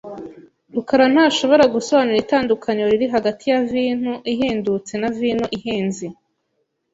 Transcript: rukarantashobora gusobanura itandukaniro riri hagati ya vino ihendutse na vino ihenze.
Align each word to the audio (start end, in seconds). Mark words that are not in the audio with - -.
rukarantashobora 0.73 1.63
gusobanura 1.75 2.17
itandukaniro 2.23 2.87
riri 2.93 3.07
hagati 3.15 3.43
ya 3.51 3.59
vino 3.71 4.13
ihendutse 4.33 4.93
na 5.01 5.09
vino 5.19 5.45
ihenze. 5.57 6.07